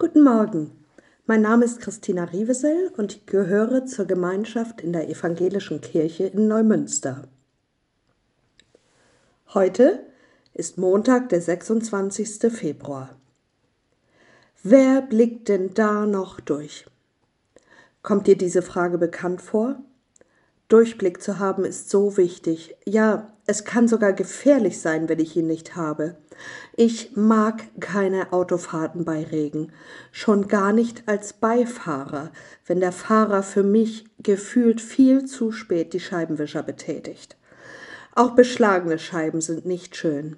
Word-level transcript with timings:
Guten 0.00 0.22
Morgen. 0.22 0.70
Mein 1.26 1.40
Name 1.40 1.64
ist 1.64 1.80
Christina 1.80 2.22
Rievesel 2.22 2.92
und 2.96 3.16
ich 3.16 3.26
gehöre 3.26 3.84
zur 3.84 4.04
Gemeinschaft 4.04 4.80
in 4.80 4.92
der 4.92 5.08
Evangelischen 5.08 5.80
Kirche 5.80 6.28
in 6.28 6.46
Neumünster. 6.46 7.26
Heute 9.54 10.06
ist 10.54 10.78
Montag, 10.78 11.30
der 11.30 11.40
26. 11.40 12.52
Februar. 12.52 13.16
Wer 14.62 15.02
blickt 15.02 15.48
denn 15.48 15.74
da 15.74 16.06
noch 16.06 16.38
durch? 16.38 16.86
Kommt 18.02 18.28
dir 18.28 18.38
diese 18.38 18.62
Frage 18.62 18.98
bekannt 18.98 19.42
vor? 19.42 19.82
Durchblick 20.68 21.22
zu 21.22 21.38
haben 21.38 21.64
ist 21.64 21.88
so 21.88 22.18
wichtig. 22.18 22.76
Ja, 22.84 23.32
es 23.46 23.64
kann 23.64 23.88
sogar 23.88 24.12
gefährlich 24.12 24.80
sein, 24.80 25.08
wenn 25.08 25.18
ich 25.18 25.34
ihn 25.34 25.46
nicht 25.46 25.76
habe. 25.76 26.16
Ich 26.76 27.16
mag 27.16 27.64
keine 27.80 28.34
Autofahrten 28.34 29.06
bei 29.06 29.24
Regen, 29.24 29.72
schon 30.12 30.46
gar 30.46 30.74
nicht 30.74 31.04
als 31.06 31.32
Beifahrer, 31.32 32.30
wenn 32.66 32.80
der 32.80 32.92
Fahrer 32.92 33.42
für 33.42 33.62
mich 33.62 34.04
gefühlt 34.18 34.82
viel 34.82 35.24
zu 35.24 35.52
spät 35.52 35.94
die 35.94 36.00
Scheibenwischer 36.00 36.62
betätigt. 36.62 37.38
Auch 38.14 38.32
beschlagene 38.32 38.98
Scheiben 38.98 39.40
sind 39.40 39.64
nicht 39.64 39.96
schön. 39.96 40.36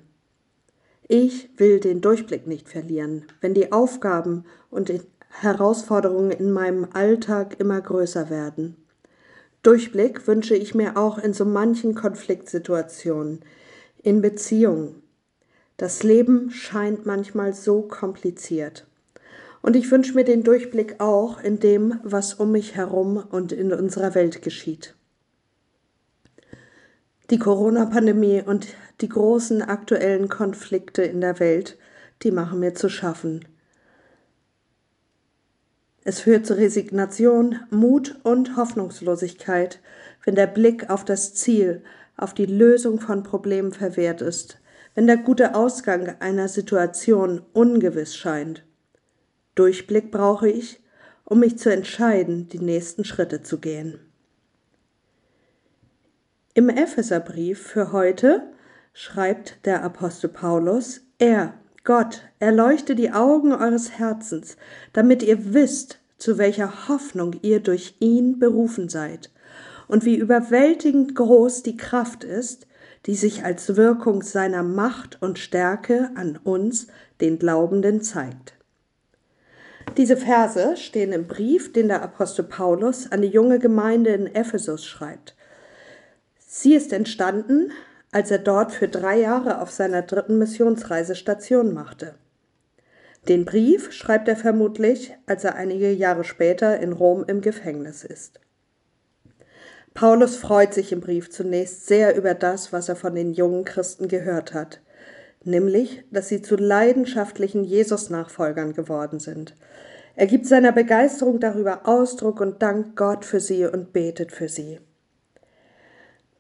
Ich 1.09 1.51
will 1.57 1.81
den 1.81 2.01
Durchblick 2.01 2.47
nicht 2.47 2.69
verlieren, 2.69 3.25
wenn 3.41 3.53
die 3.53 3.73
Aufgaben 3.73 4.45
und 4.71 4.93
Herausforderungen 5.31 6.31
in 6.31 6.53
meinem 6.53 6.87
Alltag 6.93 7.59
immer 7.59 7.81
größer 7.81 8.31
werden. 8.31 8.77
Durchblick 9.63 10.27
wünsche 10.27 10.55
ich 10.55 10.75
mir 10.75 10.97
auch 10.97 11.19
in 11.19 11.35
so 11.35 11.45
manchen 11.45 11.95
Konfliktsituationen, 11.95 13.41
in 14.03 14.23
Beziehungen. 14.23 15.03
Das 15.77 16.03
Leben 16.03 16.51
scheint 16.51 17.05
manchmal 17.05 17.53
so 17.53 17.83
kompliziert. 17.83 18.87
Und 19.63 19.77
ich 19.77 19.91
wünsche 19.91 20.15
mir 20.15 20.25
den 20.25 20.43
Durchblick 20.43 21.01
auch 21.01 21.43
in 21.43 21.61
dem, 21.61 22.01
was 22.03 22.35
um 22.35 22.53
mich 22.53 22.75
herum 22.75 23.23
und 23.31 23.53
in 23.53 23.73
unserer 23.73 24.15
Welt 24.15 24.41
geschieht. 24.41 24.95
Die 27.29 27.39
Corona-Pandemie 27.39 28.43
und 28.45 28.69
die 29.03 29.09
großen 29.09 29.63
aktuellen 29.63 30.29
Konflikte 30.29 31.03
in 31.03 31.21
der 31.21 31.39
Welt, 31.39 31.79
die 32.23 32.31
machen 32.31 32.61
mir 32.61 32.75
zu 32.75 32.89
schaffen. 32.89 33.45
Es 36.03 36.21
führt 36.21 36.47
zu 36.47 36.57
Resignation, 36.57 37.61
Mut 37.71 38.19
und 38.23 38.57
Hoffnungslosigkeit, 38.57 39.81
wenn 40.25 40.35
der 40.35 40.47
Blick 40.47 40.89
auf 40.89 41.05
das 41.05 41.35
Ziel, 41.35 41.83
auf 42.17 42.35
die 42.35 42.47
Lösung 42.47 43.01
von 43.01 43.23
Problemen 43.23 43.73
verwehrt 43.73 44.23
ist, 44.23 44.59
wenn 44.95 45.07
der 45.07 45.19
gute 45.19 45.55
Ausgang 45.55 46.17
einer 46.21 46.49
Situation 46.49 47.43
ungewiss 47.53 48.17
scheint. 48.17 48.65
Durchblick 49.55 50.11
brauche 50.11 50.49
ich, 50.49 50.83
um 51.25 51.41
mich 51.41 51.59
zu 51.59 51.71
entscheiden, 51.71 52.49
die 52.49 52.59
nächsten 52.59 53.05
Schritte 53.05 53.43
zu 53.43 53.59
gehen. 53.59 54.01
Im 56.55 56.69
Epheserbrief 56.69 57.61
für 57.61 57.93
heute 57.93 58.43
schreibt 58.93 59.65
der 59.67 59.85
Apostel 59.85 60.29
Paulus, 60.29 61.03
er, 61.19 61.60
Gott, 61.85 62.23
erleuchte 62.39 62.95
die 62.95 63.11
Augen 63.11 63.53
eures 63.53 63.99
Herzens, 63.99 64.57
damit 64.93 65.23
ihr 65.23 65.55
wisst, 65.55 65.99
zu 66.19 66.37
welcher 66.37 66.89
Hoffnung 66.89 67.37
ihr 67.43 67.61
durch 67.61 67.97
ihn 68.01 68.39
berufen 68.39 68.89
seid 68.89 69.31
und 69.89 70.05
wie 70.05 70.17
überwältigend 70.17 71.15
groß 71.17 71.63
die 71.63 71.77
Kraft 71.77 72.23
ist, 72.23 72.67
die 73.07 73.15
sich 73.15 73.45
als 73.45 73.77
Wirkung 73.77 74.23
seiner 74.23 74.63
Macht 74.63 75.21
und 75.21 75.39
Stärke 75.39 76.11
an 76.15 76.39
uns, 76.45 76.87
den 77.21 77.39
Glaubenden, 77.39 78.03
zeigt. 78.03 78.55
Diese 79.97 80.17
Verse 80.17 80.77
stehen 80.77 81.13
im 81.13 81.27
Brief, 81.27 81.73
den 81.73 81.89
der 81.89 82.03
Apostel 82.03 82.45
Paulus 82.45 83.11
an 83.11 83.23
die 83.23 83.29
junge 83.29 83.59
Gemeinde 83.59 84.11
in 84.11 84.27
Ephesus 84.27 84.85
schreibt. 84.85 85.35
Sie 86.39 86.75
ist 86.75 86.93
entstanden, 86.93 87.73
als 88.13 88.31
er 88.31 88.39
dort 88.39 88.73
für 88.73 88.89
drei 88.89 89.21
Jahre 89.21 89.61
auf 89.61 89.71
seiner 89.71 90.03
dritten 90.03 90.39
Missionsreise 90.39 91.15
Station 91.15 91.73
machte. 91.73 92.15
Den 93.29 93.45
Brief 93.45 93.93
schreibt 93.93 94.29
er 94.29 94.37
vermutlich, 94.37 95.15
als 95.27 95.45
er 95.45 95.55
einige 95.55 95.93
Jahre 95.93 96.25
später 96.25 96.81
in 96.81 96.93
Rom 96.93 97.25
im 97.27 97.41
Gefängnis 97.41 98.03
ist. 98.03 98.41
Paulus 99.93 100.37
freut 100.37 100.73
sich 100.73 100.93
im 100.93 101.01
Brief 101.01 101.31
zunächst 101.31 101.87
sehr 101.87 102.17
über 102.17 102.35
das, 102.35 102.73
was 102.73 102.89
er 102.89 102.97
von 102.97 103.15
den 103.15 103.33
jungen 103.33 103.65
Christen 103.65 104.09
gehört 104.09 104.55
hat, 104.55 104.81
nämlich, 105.45 106.05
dass 106.11 106.29
sie 106.29 106.43
zu 106.43 106.57
leidenschaftlichen 106.57 107.65
Jesus-Nachfolgern 107.65 108.73
geworden 108.73 109.19
sind. 109.19 109.55
Er 110.17 110.27
gibt 110.27 110.47
seiner 110.47 110.73
Begeisterung 110.73 111.41
darüber 111.41 111.89
Ausdruck 111.89 112.41
und 112.41 112.63
dankt 112.63 112.97
Gott 112.97 113.25
für 113.25 113.41
sie 113.41 113.67
und 113.67 113.93
betet 113.93 114.33
für 114.33 114.49
sie. 114.49 114.81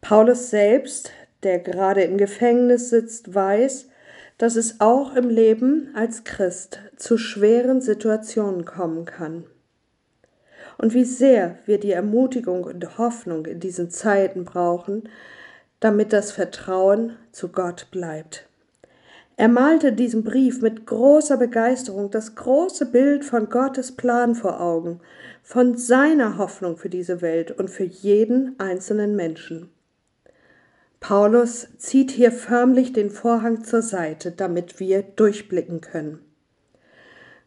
Paulus 0.00 0.50
selbst, 0.50 1.12
der 1.42 1.58
gerade 1.58 2.02
im 2.02 2.18
Gefängnis 2.18 2.90
sitzt, 2.90 3.34
weiß, 3.34 3.88
dass 4.38 4.56
es 4.56 4.80
auch 4.80 5.14
im 5.14 5.28
Leben 5.28 5.90
als 5.94 6.24
Christ 6.24 6.80
zu 6.96 7.18
schweren 7.18 7.80
Situationen 7.80 8.64
kommen 8.64 9.04
kann. 9.04 9.44
Und 10.78 10.94
wie 10.94 11.04
sehr 11.04 11.58
wir 11.66 11.78
die 11.78 11.92
Ermutigung 11.92 12.64
und 12.64 12.96
Hoffnung 12.96 13.44
in 13.44 13.60
diesen 13.60 13.90
Zeiten 13.90 14.44
brauchen, 14.44 15.08
damit 15.78 16.12
das 16.12 16.32
Vertrauen 16.32 17.16
zu 17.32 17.48
Gott 17.48 17.88
bleibt. 17.90 18.46
Er 19.36 19.48
malte 19.48 19.92
diesen 19.92 20.22
Brief 20.22 20.60
mit 20.60 20.86
großer 20.86 21.38
Begeisterung 21.38 22.10
das 22.10 22.34
große 22.34 22.86
Bild 22.86 23.24
von 23.24 23.48
Gottes 23.48 23.92
Plan 23.92 24.34
vor 24.34 24.60
Augen, 24.60 25.00
von 25.42 25.78
seiner 25.78 26.36
Hoffnung 26.36 26.76
für 26.76 26.90
diese 26.90 27.22
Welt 27.22 27.50
und 27.50 27.68
für 27.68 27.84
jeden 27.84 28.60
einzelnen 28.60 29.16
Menschen. 29.16 29.70
Paulus 31.00 31.66
zieht 31.78 32.10
hier 32.10 32.30
förmlich 32.30 32.92
den 32.92 33.10
Vorhang 33.10 33.64
zur 33.64 33.82
Seite, 33.82 34.30
damit 34.32 34.78
wir 34.78 35.02
durchblicken 35.02 35.80
können. 35.80 36.20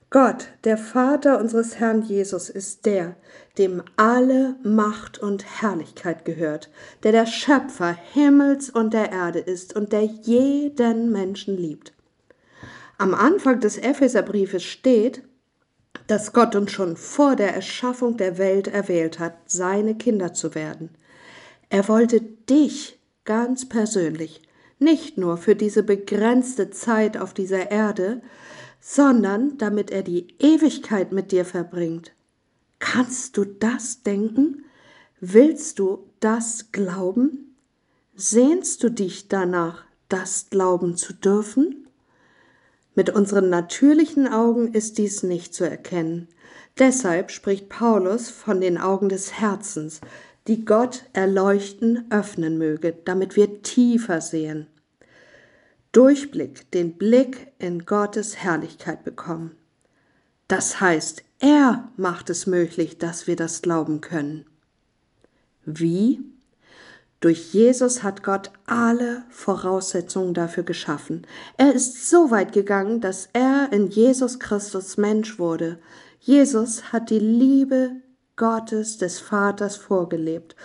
Gott, 0.10 0.50
der 0.64 0.78
Vater 0.78 1.40
unseres 1.40 1.80
Herrn 1.80 2.04
Jesus, 2.04 2.50
ist 2.50 2.86
der, 2.86 3.16
dem 3.58 3.82
alle 3.96 4.58
Macht 4.64 5.18
und 5.18 5.44
Herrlichkeit 5.62 6.26
gehört, 6.26 6.70
der 7.02 7.12
der 7.12 7.26
Schöpfer 7.26 7.98
Himmels 8.14 8.70
und 8.70 8.94
der 8.94 9.12
Erde 9.12 9.40
ist 9.40 9.76
und 9.76 9.92
der 9.92 10.04
jeden 10.04 11.12
Menschen 11.12 11.58
liebt. 11.58 11.94
Am 13.00 13.16
Anfang 13.16 13.60
des 13.60 13.78
Epheserbriefes 13.78 14.64
steht, 14.64 15.24
dass 16.06 16.32
Gott 16.32 16.56
uns 16.56 16.72
schon 16.72 16.96
vor 16.96 17.36
der 17.36 17.56
Erschaffung 17.56 18.18
der 18.18 18.38
Welt 18.38 18.68
erwählt 18.68 19.20
hat, 19.20 19.34
seine 19.46 19.96
Kinder 19.96 20.34
zu 20.34 20.54
werden. 20.54 20.90
Er 21.70 21.88
wollte 21.88 22.22
dich 22.22 23.00
ganz 23.26 23.68
persönlich, 23.68 24.42
nicht 24.80 25.18
nur 25.18 25.38
für 25.38 25.56
diese 25.56 25.84
begrenzte 25.84 26.70
Zeit 26.70 27.18
auf 27.18 27.34
dieser 27.34 27.72
Erde, 27.72 28.22
sondern 28.80 29.58
damit 29.58 29.92
er 29.92 30.04
die 30.04 30.28
Ewigkeit 30.40 31.12
mit 31.12 31.32
dir 31.32 31.46
verbringt. 31.46 32.14
Kannst 32.80 33.38
du 33.38 33.46
das 33.46 34.04
denken? 34.04 34.66
Willst 35.22 35.80
du 35.80 36.10
das 36.20 36.72
glauben? 36.74 37.56
Sehnst 38.16 38.84
du 38.84 38.90
dich 38.90 39.30
danach, 39.30 39.86
das 40.10 40.50
glauben 40.50 40.98
zu 40.98 41.14
dürfen? 41.14 41.88
Mit 42.94 43.10
unseren 43.10 43.50
natürlichen 43.50 44.28
Augen 44.28 44.74
ist 44.74 44.98
dies 44.98 45.24
nicht 45.24 45.56
zu 45.56 45.64
erkennen. 45.68 46.28
Deshalb 46.78 47.32
spricht 47.32 47.70
Paulus 47.70 48.30
von 48.30 48.60
den 48.60 48.78
Augen 48.78 49.08
des 49.08 49.40
Herzens, 49.40 50.02
die 50.48 50.66
Gott 50.66 51.04
erleuchten, 51.14 52.06
öffnen 52.10 52.58
möge, 52.58 52.94
damit 53.06 53.36
wir 53.36 53.62
tiefer 53.62 54.22
sehen. 54.22 54.68
Durchblick, 55.92 56.70
den 56.72 56.98
Blick 56.98 57.54
in 57.60 57.86
Gottes 57.86 58.38
Herrlichkeit 58.38 59.04
bekommen. 59.04 59.56
Das 60.48 60.82
heißt, 60.82 61.24
er 61.40 61.90
macht 61.98 62.30
es 62.30 62.48
möglich, 62.48 62.98
dass 62.98 63.28
wir 63.28 63.36
das 63.36 63.62
glauben 63.62 64.02
können. 64.02 64.46
Wie? 65.66 66.22
Durch 67.20 67.54
Jesus 67.54 68.04
hat 68.04 68.22
Gott 68.24 68.52
alle 68.66 69.24
Voraussetzungen 69.30 70.34
dafür 70.34 70.64
geschaffen. 70.64 71.26
Er 71.58 71.74
ist 71.74 72.10
so 72.10 72.32
weit 72.32 72.52
gegangen, 72.52 73.00
dass 73.00 73.30
er 73.32 73.72
in 73.72 73.88
Jesus 73.88 74.40
Christus 74.40 74.98
Mensch 74.98 75.40
wurde. 75.40 75.80
Jesus 76.20 76.92
hat 76.92 77.10
die 77.10 77.20
Liebe 77.20 77.92
Gottes 78.36 78.98
des 78.98 79.20
Vaters 79.20 79.76
vorgelebt 79.76 80.56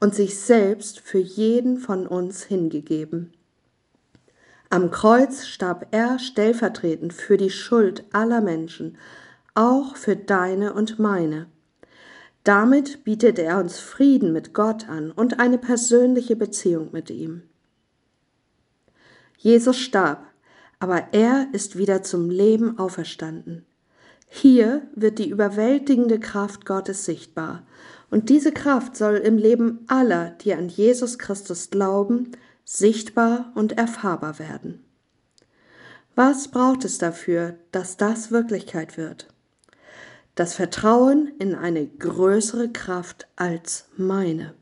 und 0.00 0.14
sich 0.14 0.38
selbst 0.38 1.00
für 1.00 1.18
jeden 1.18 1.78
von 1.78 2.06
uns 2.06 2.42
hingegeben. 2.44 3.32
Am 4.70 4.90
Kreuz 4.90 5.46
starb 5.46 5.88
er 5.90 6.18
stellvertretend 6.18 7.12
für 7.12 7.36
die 7.36 7.50
Schuld 7.50 8.04
aller 8.12 8.40
Menschen, 8.40 8.96
auch 9.54 9.96
für 9.96 10.16
deine 10.16 10.72
und 10.72 10.98
meine. 10.98 11.46
Damit 12.42 13.04
bietet 13.04 13.38
er 13.38 13.58
uns 13.58 13.78
Frieden 13.78 14.32
mit 14.32 14.54
Gott 14.54 14.88
an 14.88 15.12
und 15.12 15.38
eine 15.38 15.58
persönliche 15.58 16.36
Beziehung 16.36 16.88
mit 16.90 17.10
ihm. 17.10 17.42
Jesus 19.36 19.78
starb, 19.78 20.26
aber 20.80 21.08
er 21.12 21.48
ist 21.52 21.76
wieder 21.76 22.02
zum 22.02 22.30
Leben 22.30 22.78
auferstanden. 22.78 23.66
Hier 24.34 24.88
wird 24.96 25.18
die 25.18 25.28
überwältigende 25.28 26.18
Kraft 26.18 26.64
Gottes 26.64 27.04
sichtbar. 27.04 27.66
Und 28.10 28.30
diese 28.30 28.50
Kraft 28.50 28.96
soll 28.96 29.16
im 29.16 29.36
Leben 29.36 29.84
aller, 29.88 30.30
die 30.30 30.54
an 30.54 30.70
Jesus 30.70 31.18
Christus 31.18 31.68
glauben, 31.68 32.32
sichtbar 32.64 33.52
und 33.54 33.76
erfahrbar 33.76 34.38
werden. 34.38 34.82
Was 36.14 36.48
braucht 36.48 36.86
es 36.86 36.96
dafür, 36.96 37.58
dass 37.72 37.98
das 37.98 38.30
Wirklichkeit 38.30 38.96
wird? 38.96 39.28
Das 40.34 40.54
Vertrauen 40.54 41.30
in 41.38 41.54
eine 41.54 41.86
größere 41.86 42.70
Kraft 42.70 43.28
als 43.36 43.84
meine. 43.98 44.54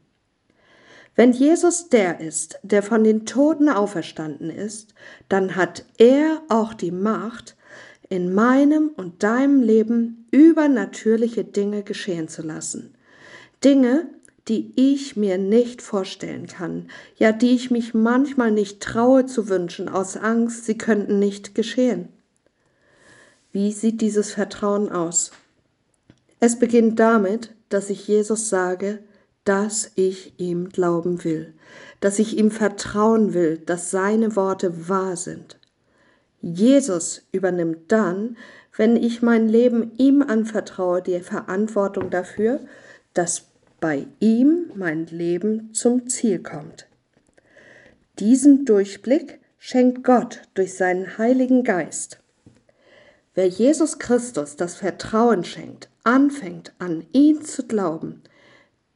Wenn 1.14 1.32
Jesus 1.32 1.90
der 1.90 2.18
ist, 2.18 2.58
der 2.64 2.82
von 2.82 3.04
den 3.04 3.24
Toten 3.24 3.68
auferstanden 3.68 4.50
ist, 4.50 4.94
dann 5.28 5.54
hat 5.54 5.84
er 5.96 6.42
auch 6.48 6.74
die 6.74 6.90
Macht, 6.90 7.54
in 8.10 8.34
meinem 8.34 8.90
und 8.96 9.22
deinem 9.22 9.62
Leben 9.62 10.26
übernatürliche 10.32 11.44
Dinge 11.44 11.84
geschehen 11.84 12.28
zu 12.28 12.42
lassen. 12.42 12.94
Dinge, 13.64 14.08
die 14.48 14.72
ich 14.74 15.16
mir 15.16 15.38
nicht 15.38 15.80
vorstellen 15.80 16.48
kann, 16.48 16.88
ja 17.16 17.30
die 17.30 17.54
ich 17.54 17.70
mich 17.70 17.94
manchmal 17.94 18.50
nicht 18.50 18.80
traue 18.80 19.26
zu 19.26 19.48
wünschen, 19.48 19.88
aus 19.88 20.16
Angst, 20.16 20.66
sie 20.66 20.76
könnten 20.76 21.20
nicht 21.20 21.54
geschehen. 21.54 22.08
Wie 23.52 23.70
sieht 23.70 24.00
dieses 24.00 24.32
Vertrauen 24.32 24.90
aus? 24.90 25.30
Es 26.40 26.58
beginnt 26.58 26.98
damit, 26.98 27.54
dass 27.68 27.90
ich 27.90 28.08
Jesus 28.08 28.48
sage, 28.48 28.98
dass 29.44 29.92
ich 29.94 30.34
ihm 30.38 30.68
glauben 30.68 31.22
will, 31.22 31.54
dass 32.00 32.18
ich 32.18 32.36
ihm 32.36 32.50
vertrauen 32.50 33.34
will, 33.34 33.58
dass 33.58 33.92
seine 33.92 34.34
Worte 34.34 34.88
wahr 34.88 35.16
sind. 35.16 35.59
Jesus 36.42 37.22
übernimmt 37.32 37.92
dann, 37.92 38.36
wenn 38.76 38.96
ich 38.96 39.20
mein 39.22 39.48
Leben 39.48 39.92
ihm 39.98 40.22
anvertraue, 40.22 41.02
die 41.02 41.20
Verantwortung 41.20 42.10
dafür, 42.10 42.60
dass 43.12 43.46
bei 43.80 44.06
ihm 44.20 44.70
mein 44.74 45.06
Leben 45.06 45.74
zum 45.74 46.08
Ziel 46.08 46.38
kommt. 46.38 46.86
Diesen 48.18 48.64
Durchblick 48.64 49.40
schenkt 49.58 50.04
Gott 50.04 50.42
durch 50.54 50.74
seinen 50.74 51.18
Heiligen 51.18 51.64
Geist. 51.64 52.20
Wer 53.34 53.46
Jesus 53.46 53.98
Christus 53.98 54.56
das 54.56 54.74
Vertrauen 54.74 55.44
schenkt, 55.44 55.88
anfängt 56.04 56.72
an 56.78 57.06
ihn 57.12 57.42
zu 57.42 57.66
glauben, 57.66 58.22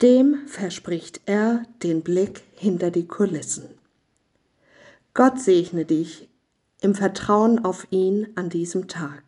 dem 0.02 0.46
verspricht 0.46 1.20
er 1.26 1.62
den 1.82 2.02
Blick 2.02 2.42
hinter 2.54 2.90
die 2.90 3.06
Kulissen. 3.06 3.68
Gott 5.14 5.40
segne 5.40 5.84
dich 5.84 6.28
im 6.84 6.94
Vertrauen 6.94 7.64
auf 7.64 7.86
ihn 7.90 8.28
an 8.34 8.50
diesem 8.50 8.88
Tag. 8.88 9.22